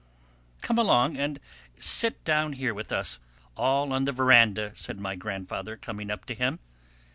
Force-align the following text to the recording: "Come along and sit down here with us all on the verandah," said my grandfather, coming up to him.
"Come 0.63 0.79
along 0.79 1.15
and 1.17 1.39
sit 1.77 2.23
down 2.23 2.53
here 2.53 2.73
with 2.73 2.91
us 2.91 3.19
all 3.55 3.93
on 3.93 4.05
the 4.05 4.11
verandah," 4.11 4.73
said 4.75 4.99
my 4.99 5.15
grandfather, 5.15 5.77
coming 5.77 6.09
up 6.09 6.25
to 6.25 6.33
him. 6.33 6.57